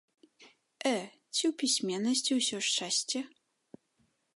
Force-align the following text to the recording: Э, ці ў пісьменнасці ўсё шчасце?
Э, 0.91 0.93
ці 1.35 1.43
ў 1.49 1.53
пісьменнасці 1.61 2.31
ўсё 2.41 2.57
шчасце? 2.71 3.19